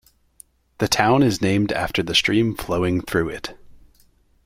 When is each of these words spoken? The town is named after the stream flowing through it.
The 0.79 0.87
town 0.87 1.21
is 1.21 1.43
named 1.43 1.71
after 1.71 2.01
the 2.01 2.15
stream 2.15 2.55
flowing 2.55 3.01
through 3.01 3.29
it. 3.29 3.53